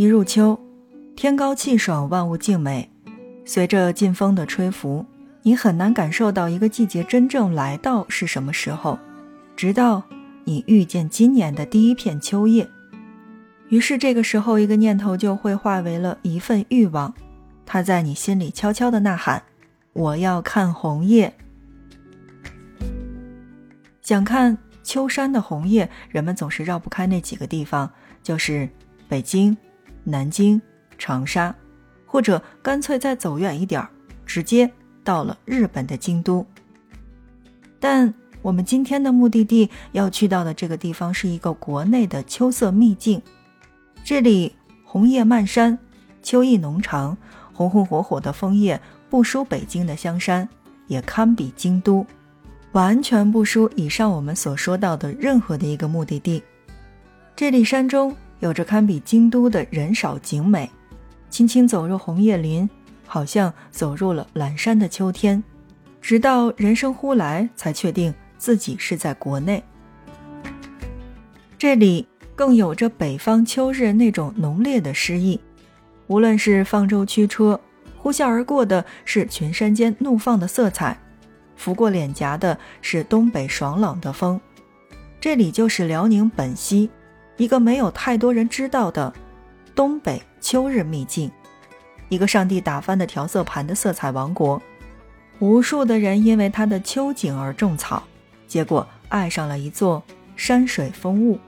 [0.00, 0.58] 一入秋，
[1.14, 2.90] 天高气爽，万物静美。
[3.44, 5.04] 随着劲风的吹拂，
[5.42, 8.98] 你很难感受到一个季节真正来到是什么时候，
[9.54, 10.02] 直到
[10.44, 12.66] 你遇见今年的第一片秋叶。
[13.68, 17.12] 于是这个时候，一个念头就会化为了一份欲望，
[17.66, 19.42] 它在你心里悄悄的呐喊
[19.92, 21.30] ：“我要看红叶。”
[24.00, 27.90] 想看秋山的红叶，人们总是绕不开那几个地方，
[28.22, 28.66] 就是
[29.06, 29.54] 北京。
[30.04, 30.60] 南京、
[30.98, 31.54] 长沙，
[32.06, 33.88] 或者干脆再走远一点儿，
[34.24, 34.70] 直接
[35.04, 36.44] 到了日本的京都。
[37.78, 43.20] 但我们今天的目的地要去到的这个地方是一个国内的秋色秘境，
[44.02, 44.54] 这里
[44.84, 45.78] 红叶漫山，
[46.22, 47.16] 秋意浓长，
[47.52, 50.48] 红红火火的枫叶不输北京的香山，
[50.86, 52.06] 也堪比京都，
[52.72, 56.42] 完全不输以上我们所说到的任何的一个目的地。
[57.36, 58.16] 这里山中。
[58.40, 60.68] 有着堪比京都的人少景美，
[61.28, 62.68] 轻轻走入红叶林，
[63.06, 65.42] 好像走入了阑珊的秋天。
[66.00, 69.62] 直到人生忽来，才确定自己是在国内。
[71.58, 75.38] 这里更有着北方秋日那种浓烈的诗意。
[76.06, 77.60] 无论是放舟驱车，
[77.98, 80.98] 呼啸而过的是群山间怒放的色彩，
[81.54, 84.40] 拂过脸颊的是东北爽朗的风。
[85.20, 86.88] 这里就是辽宁本溪。
[87.40, 89.10] 一个没有太多人知道的
[89.74, 91.30] 东北秋日秘境，
[92.10, 94.60] 一个上帝打翻的调色盘的色彩王国，
[95.38, 98.02] 无数的人因为它的秋景而种草，
[98.46, 100.02] 结果爱上了一座
[100.36, 101.38] 山水风物。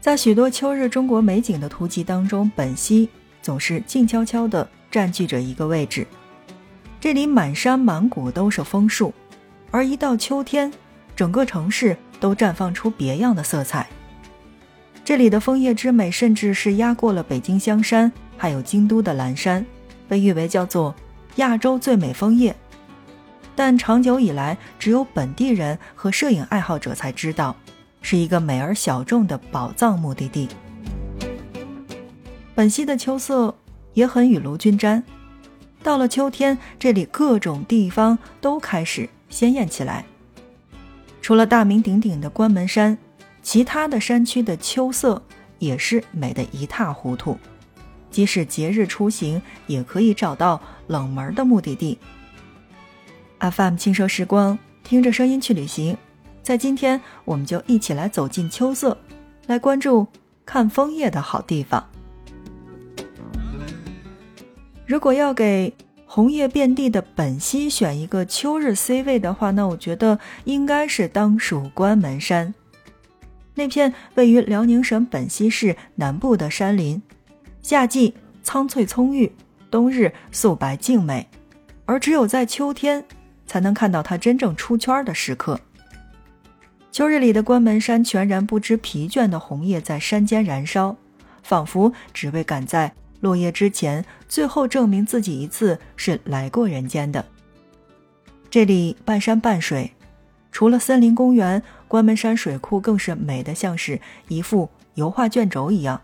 [0.00, 3.08] 在许多秋日中国美景的图集当中，本溪
[3.40, 6.04] 总是静悄悄地占据着一个位置。
[7.00, 9.14] 这里满山满谷都是枫树，
[9.70, 10.72] 而一到秋天，
[11.14, 11.96] 整个城市。
[12.20, 13.88] 都绽放出别样的色彩。
[15.04, 19.66] 这里的枫叶之美，甚至是压过了北京香山，还有京都的蓝山，
[20.06, 20.94] 被誉为叫做
[21.36, 22.54] 亚洲最美枫叶。
[23.56, 27.56] 但长久以来，只有本地人和摄影爱好者才知道，
[28.00, 30.48] 是一个美而小众的宝藏目的地。
[32.54, 33.54] 本溪的秋色
[33.94, 35.02] 也很雨露均沾，
[35.82, 40.04] 到了秋天，这里各种地方都开始鲜艳起来。
[41.20, 42.96] 除了大名鼎鼎的关门山，
[43.42, 45.22] 其他的山区的秋色
[45.58, 47.38] 也是美得一塌糊涂。
[48.10, 51.98] 即使节日出行，也可以找到冷门的目的地。
[53.38, 55.96] FM 轻奢时光，听着声音去旅行。
[56.42, 58.98] 在今天，我们就一起来走进秋色，
[59.46, 60.06] 来关注
[60.44, 61.86] 看枫叶的好地方。
[64.86, 65.72] 如果要给
[66.12, 72.52] 红叶遍地的本溪，选一个秋日 C 位的话，那我觉得应该是当属关门山。
[73.54, 77.00] 那片位于辽宁省本溪市南部的山林，
[77.62, 78.12] 夏季
[78.42, 79.30] 苍翠葱郁，
[79.70, 81.28] 冬日素白静美，
[81.84, 83.04] 而只有在秋天
[83.46, 85.60] 才能看到它真正出圈的时刻。
[86.90, 90.96] 秋日里的关门山，全然不知疲倦的红叶在山间燃烧，
[91.44, 92.92] 仿佛只为赶在。
[93.20, 97.24] 落叶之前，最后证明自己一次是来过人间的。
[98.50, 99.92] 这里半山半水，
[100.50, 106.00] 除了森林公园，关门山水库更是美得像是一幅油画卷轴一样。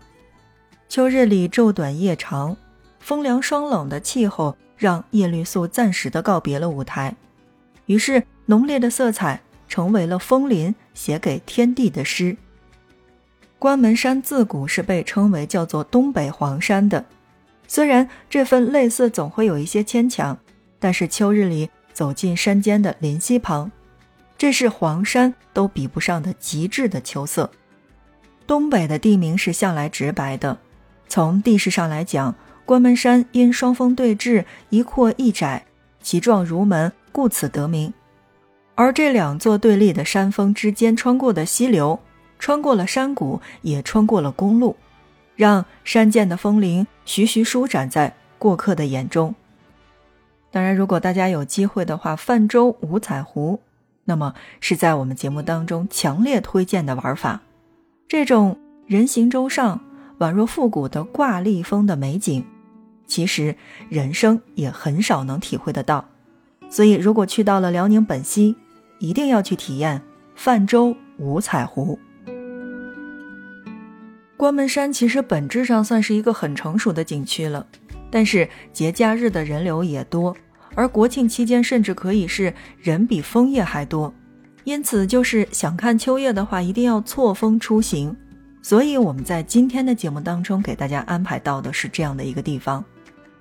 [0.87, 2.55] 秋日里昼短夜长，
[2.99, 7.15] 风凉霜冷的气候让叶绿素暂时的告别了舞台，
[7.87, 12.37] 于是浓烈的色彩成为了枫林写给天地的诗。
[13.59, 17.03] 关门山自古是被称为叫做东北黄山的，
[17.67, 20.37] 虽然这份类似总会有一些牵强，
[20.79, 23.71] 但是秋日里走进山间的林溪旁，
[24.37, 27.49] 这是黄山都比不上的极致的秋色。
[28.45, 30.57] 东北的地名是向来直白的，
[31.07, 35.65] 从地势上来讲，关门山因双峰对峙，一阔一窄，
[36.01, 37.91] 其状如门，故此得名。
[38.75, 41.99] 而这两座对立的山峰之间穿过的溪流。
[42.39, 44.75] 穿过了山谷，也穿过了公路，
[45.35, 49.33] 让山涧的风铃徐徐舒展在过客的眼中。
[50.49, 53.59] 当然，如果大家有机会的话，泛舟五彩湖，
[54.05, 57.41] 那么是在我们节目当中强烈推荐的玩法。
[58.07, 59.81] 这种人行舟上，
[60.19, 62.45] 宛若复古的挂历风的美景，
[63.05, 63.55] 其实
[63.89, 66.05] 人生也很少能体会得到。
[66.69, 68.55] 所以，如果去到了辽宁本溪，
[68.99, 70.01] 一定要去体验
[70.35, 71.99] 泛舟五彩湖。
[74.37, 77.65] 关门山其实本质上算是一个很成熟的景区了，
[78.11, 80.37] 但是节假日的人流也多，
[80.75, 84.13] 而国庆期间甚至可以是人比枫叶还多，
[84.63, 88.15] 因此就是想看秋叶的话，一定要错峰出行。
[88.61, 92.85] 所以我们在今天的节目当中给大家安排到的是这样的一个地方，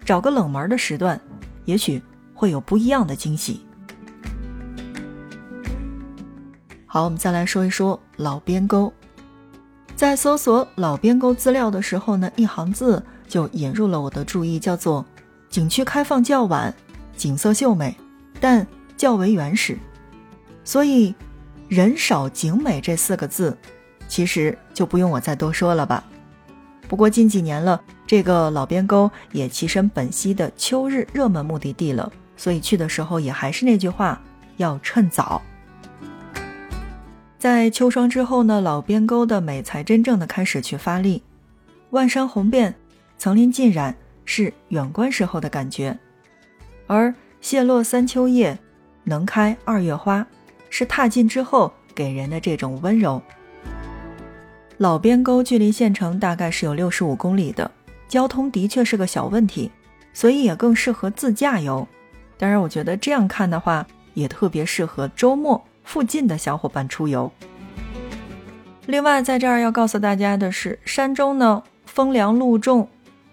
[0.03, 1.21] 找个冷门的时段，
[1.67, 2.01] 也许
[2.33, 3.61] 会有不一样的惊喜。
[6.87, 8.91] 好，我们再来说一说老边沟。
[9.97, 15.03] 在搜索老边沟资料的时候呢，一行字就引入了我的注意，叫做
[15.49, 16.73] “景区开放较晚，
[17.17, 17.97] 景色秀美，
[18.39, 19.79] 但较为原始”。
[20.65, 21.15] 所以
[21.69, 23.57] ，“人少景美”这四个字，
[24.07, 26.05] 其实就不用我再多说了吧。
[26.87, 34.21] 不过近几年了，这个老边沟也跻身本溪的秋日热门目的地了，所以去的时候也还是那句话，
[34.59, 35.41] 要趁早。
[37.47, 41.23] 在秋霜之后呢，老边沟的美才真正的开始去发力，
[41.91, 42.75] 万山红遍，
[43.19, 43.95] 层林尽染，
[44.25, 45.97] 是远观时候的感觉；
[46.89, 48.59] 而谢落三秋叶，
[49.05, 50.27] 能开二月花，
[50.71, 53.23] 是踏进之后给人的这种温柔。
[54.79, 57.71] 老边沟距离县城大概是有六十五公里的，
[58.09, 59.71] 交通的确是个小问题，
[60.13, 61.87] 所以也更适合自驾游。
[62.37, 65.65] 当然，我觉得这样看的话，也特别适合周末。
[65.87, 67.33] 附近的小伙伴出游。
[68.85, 72.89] 另外，在这儿要告诉大家的是，山中呢风凉露重，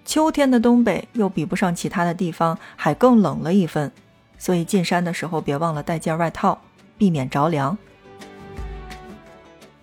[0.06, 3.92] 秋天的东北又比不上其他的地方，还更冷了一分。
[4.38, 6.62] 所以进山的时候别忘了带件外套，
[6.98, 7.78] 避免着凉。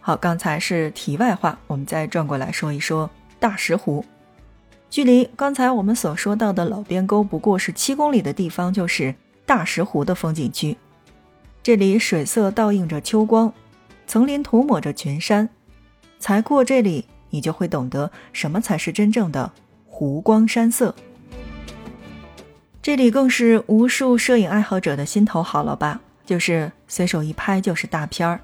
[0.00, 4.04] 好，刚才是题外话，我们再转过来说一说大石湖。
[4.88, 9.14] 距离刚才我们所说到的老边沟不过是七公里的地方，就是
[9.46, 10.76] 大石湖的风景区。
[11.62, 13.52] 这里水色倒映着秋光，
[14.06, 15.50] 层林涂抹着群山，
[16.18, 19.52] 才过这里，你就会懂得什么才是真正的
[19.86, 20.94] 湖光山色。
[22.80, 26.00] 这里更是无数摄影爱好者的心头好了吧？
[26.24, 28.40] 就是随手一拍就是大片儿，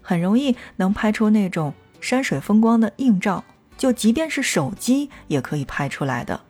[0.00, 3.42] 很容易能拍出那种山水风光的映照，
[3.76, 6.40] 就即便是手机也可以拍出来的。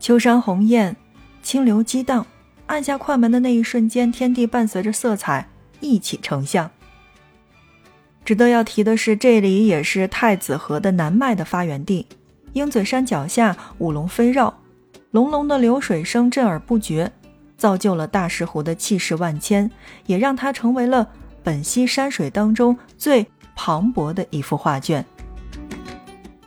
[0.00, 0.96] 秋山红艳，
[1.40, 2.26] 清流激荡。
[2.70, 5.48] 按下快门的那一瞬间，天地伴随着色彩
[5.80, 6.70] 一起成像。
[8.24, 12.06] 值得要提的是，这里也是太子河的南脉的发源地。
[12.52, 14.56] 鹰嘴山脚下五龙飞绕，
[15.10, 17.10] 隆隆的流水声震耳不绝，
[17.56, 19.68] 造就了大石湖的气势万千，
[20.06, 21.08] 也让它成为了
[21.42, 23.26] 本溪山水当中最
[23.56, 25.04] 磅礴的一幅画卷。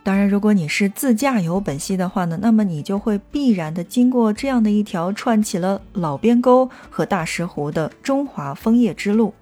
[0.04, 9.32] 当然，如果你是自驾游本溪的话呢，那么你就会必然的经过这样的一条串起了老边沟和大石湖的中华枫叶之路。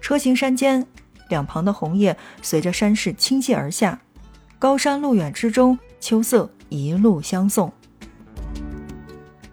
[0.00, 0.84] 车行山间，
[1.28, 4.00] 两旁的红叶随着山势倾泻而下，
[4.58, 7.72] 高山路远之中，秋色一路相送。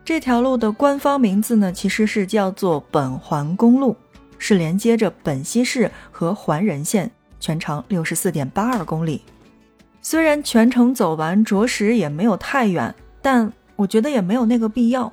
[0.03, 3.95] 这条路的官方名字呢，其实是叫做本环公路，
[4.39, 9.21] 是连接着本溪市和环仁县，全长六十四点八二公里。
[10.01, 15.12] 虽然全程走完着实也没有太远，但我觉得也没有那个必要。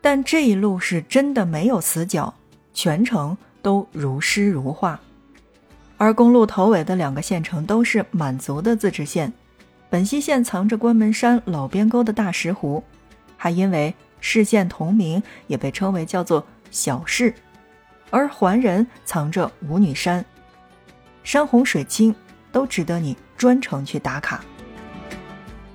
[0.00, 2.32] 但这一路是真的没有死角，
[2.72, 5.00] 全程都如诗如画。
[5.96, 9.32] 而公路头尾的两个县城都是满族的自治县，
[9.90, 12.84] 本溪县藏着关门山老边沟的大石湖，
[13.36, 17.34] 还因为市县同名，也被称为叫做小市。
[18.10, 20.24] 而桓仁藏着舞女山，
[21.24, 22.14] 山红水清，
[22.58, 23.16] 都值得你。
[23.36, 24.40] 专程去打卡。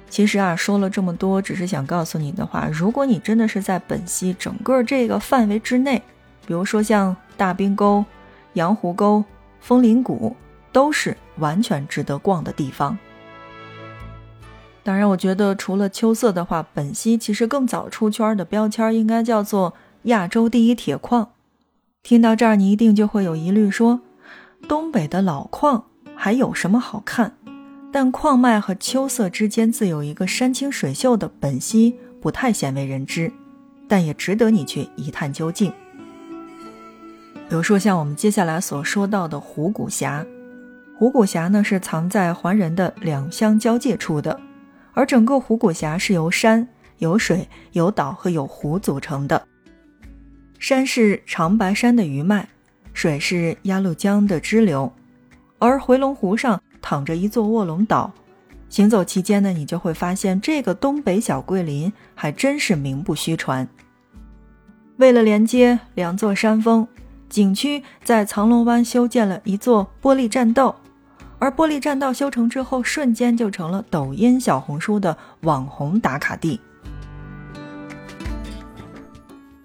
[0.10, 6.02] 其实啊，说了这么多，只是想告诉你的话，如果你真的是在本溪整个这个范围之内，
[6.46, 8.04] 比如说像大滨沟、
[8.56, 9.24] 羊湖沟、
[9.62, 10.36] 枫林谷，
[10.74, 12.98] 都是完全值得逛的地方。
[14.84, 19.74] 当然，我觉得除了秋色的话，本溪其实更早出圈的标签应该叫做
[20.04, 21.30] 亚洲第一铁矿。
[22.04, 24.02] 听到这儿，你一定就会有疑虑，说
[24.68, 25.86] 东北的老矿
[26.24, 27.36] 还有什么好看？
[27.92, 33.30] 但矿脉和秋色之间自有一个山清水秀的本溪，不太鲜为人知，
[33.90, 35.70] 但也值得你去一探究竟。
[37.50, 40.26] 比如说像我们接下来所说到的虎骨峡，
[40.98, 44.40] 虎骨峡呢是藏在环仁的两乡交界处的，
[44.94, 46.66] 而整个虎骨峡是由山、
[47.00, 49.46] 有水、有岛和有湖组成的。
[50.58, 52.48] 山是长白山的余脉，
[52.94, 54.90] 水是鸭绿江的支流，
[55.66, 56.62] 而回龙湖上。
[56.86, 58.12] 躺着一座卧龙岛，
[58.68, 63.66] 行走期间呢，你就会发现这个东北小桂林还真是名不虚传。
[64.98, 66.86] 为了连接两座山峰，
[67.30, 70.76] 景区在藏龙湾修建了一座玻璃栈道，
[71.40, 76.60] 而玻璃栈道修成之后，瞬间就成了抖音、小红书的网红打卡地。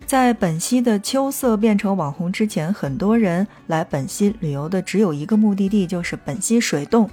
[0.09, 7.11] 在本溪的秋色变成网红之前，很多人来本溪旅游的只有一个目的地，就是本溪水洞。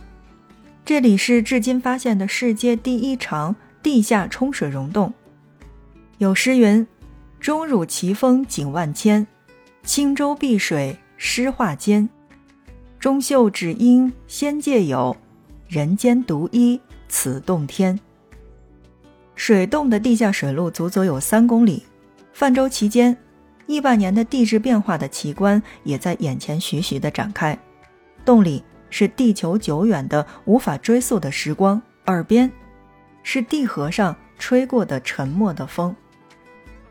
[0.85, 5.13] 这里是至今发现的世界第一长地下冲水溶洞。
[6.19, 6.87] 有诗云
[7.37, 9.27] ：“钟乳奇峰景万千，
[9.83, 12.07] 轻舟碧水诗画间。
[12.97, 15.17] 中秀只应仙界有，
[15.67, 17.99] 人间独一此洞天。”
[19.35, 21.83] 水洞的地下水路足足有三公里，
[22.35, 23.17] 泛舟期间，
[23.65, 27.57] 亿万年的地质变化的奇观也在眼前徐徐的展开。
[28.23, 28.63] 洞里。
[28.91, 32.49] 是地球久远的无法追溯的时光，耳边
[33.23, 35.93] 是地核上吹过的沉默的风。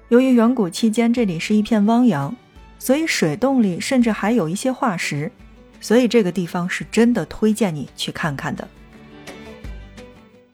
[0.09, 2.37] 由于远古期间这里是一片汪洋，
[2.79, 5.33] 所以水洞里甚至还有一些化石，
[5.81, 8.69] 所以这个地方是真的推荐你去看看的。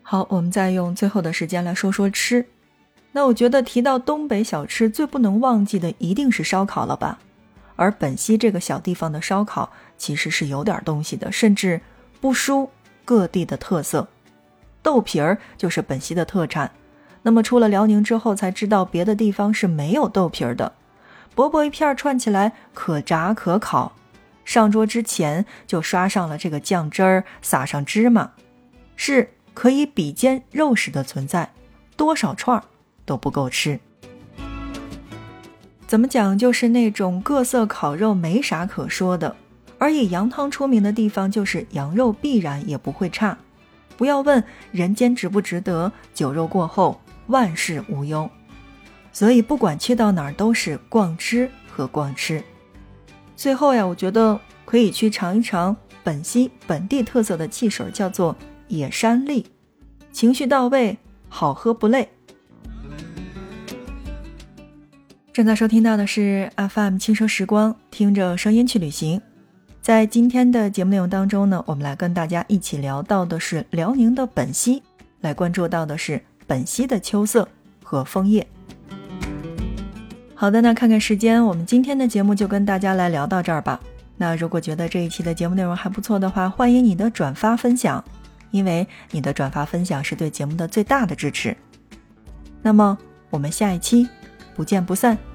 [0.03, 2.47] 好，我们再用最后的时间来说说吃。
[3.13, 7.19] 那我觉得提到东北小吃，最不能忘记的一定是烧烤了吧？
[7.77, 11.81] 而本溪这个小地方的烧烤其实是有点东西的，甚至
[12.21, 12.71] 不输
[13.05, 14.07] 各地的特色。
[14.83, 16.71] 豆皮儿就是本溪的特产。
[17.23, 20.73] 那么出了辽宁之后，才知道别的地方是没有豆皮儿的。
[21.35, 23.93] 薄薄一片串起来，可炸可烤。
[24.45, 28.31] 上桌之前就刷上了这个酱汁儿，撒上芝麻，
[28.97, 31.53] 是可以比肩肉食的存在，
[31.97, 32.65] 多少串儿
[33.05, 33.79] 都不够吃。
[35.87, 39.35] 怎么讲，就是那种各色烤肉没啥可说的，
[39.79, 43.37] 而以羊汤出名的地方，就是羊肉必然也不会差。
[43.97, 48.31] 不要问人间值不值得，酒肉过后万事无忧。
[49.13, 52.43] 所以不管去到哪儿，都是逛吃和逛吃。
[53.35, 58.37] 最后呀，我觉得可以去尝一尝本溪本地特色的汽水，叫做
[58.69, 59.45] 野山栗，
[60.13, 60.97] 情绪到位，
[61.29, 62.09] 好喝不累。
[65.33, 69.21] 正在收听到的是 FM 轻奢时光，听着声音去旅行。
[69.81, 74.83] 在今天的节目内容当中呢，我们来跟大家一起聊到的是辽宁的本溪，
[75.21, 77.49] 来关注到的是本溪的秋色
[77.85, 78.45] 和枫叶。
[80.35, 83.81] 好的，那看看时间，我们今天的节目就跟大家来聊到这儿吧。
[84.17, 88.05] 那如果觉得这一期的节目内容还不错的话，欢迎你的转发分享，
[88.51, 91.57] 因为你的转发分享是对节目的最大的支持。
[92.63, 92.99] 那么
[93.31, 94.09] 我们下一期。
[94.61, 95.30] 不见不散。